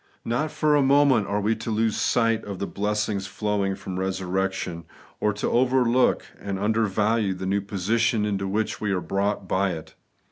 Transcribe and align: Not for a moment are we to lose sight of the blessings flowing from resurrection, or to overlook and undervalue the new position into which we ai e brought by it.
Not 0.25 0.49
for 0.49 0.75
a 0.75 0.81
moment 0.81 1.27
are 1.27 1.39
we 1.39 1.55
to 1.57 1.69
lose 1.69 1.95
sight 1.95 2.43
of 2.43 2.57
the 2.57 2.65
blessings 2.65 3.27
flowing 3.27 3.75
from 3.75 3.99
resurrection, 3.99 4.85
or 5.19 5.31
to 5.33 5.51
overlook 5.51 6.25
and 6.39 6.57
undervalue 6.57 7.35
the 7.35 7.45
new 7.45 7.61
position 7.61 8.25
into 8.25 8.47
which 8.47 8.81
we 8.81 8.91
ai 8.91 8.97
e 8.97 9.01
brought 9.01 9.47
by 9.47 9.73
it. 9.73 9.93